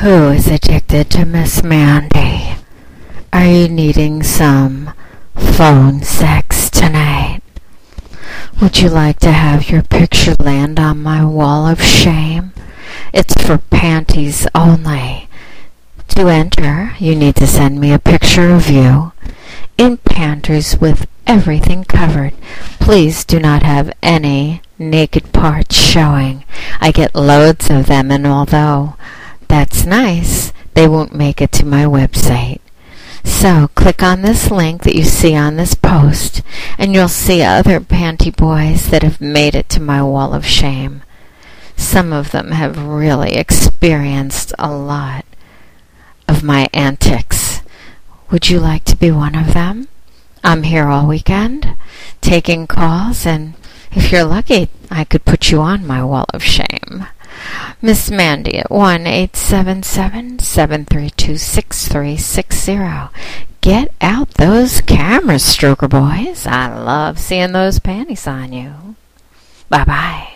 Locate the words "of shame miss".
56.32-58.10